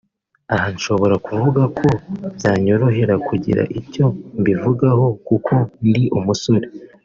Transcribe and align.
Aha 0.55 0.67
nshobora 0.75 1.15
kuvuga 1.25 1.61
ko 1.77 1.87
byanyorohera 2.35 3.15
kugira 3.27 3.61
icyo 3.79 4.05
mbivugaho 4.39 5.05
(kuko 5.27 5.53
ndi 5.87 6.03
umusore) 6.17 6.67